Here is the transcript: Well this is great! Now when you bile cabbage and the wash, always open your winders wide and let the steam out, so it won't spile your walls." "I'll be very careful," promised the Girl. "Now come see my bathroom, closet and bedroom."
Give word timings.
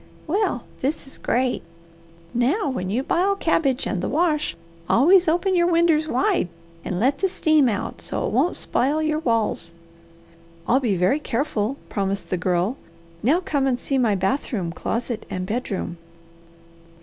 Well 0.25 0.63
this 0.81 1.05
is 1.05 1.19
great! 1.19 1.61
Now 2.33 2.67
when 2.69 2.89
you 2.89 3.03
bile 3.03 3.35
cabbage 3.35 3.85
and 3.85 4.01
the 4.01 4.09
wash, 4.09 4.57
always 4.89 5.27
open 5.27 5.55
your 5.55 5.67
winders 5.67 6.07
wide 6.07 6.47
and 6.83 6.99
let 6.99 7.19
the 7.19 7.29
steam 7.29 7.69
out, 7.69 8.01
so 8.01 8.25
it 8.25 8.31
won't 8.33 8.55
spile 8.55 8.99
your 9.03 9.19
walls." 9.19 9.75
"I'll 10.67 10.79
be 10.79 10.95
very 10.95 11.19
careful," 11.19 11.77
promised 11.87 12.31
the 12.31 12.37
Girl. 12.37 12.77
"Now 13.21 13.41
come 13.41 13.75
see 13.77 13.99
my 13.99 14.15
bathroom, 14.15 14.71
closet 14.71 15.23
and 15.29 15.45
bedroom." 15.45 15.97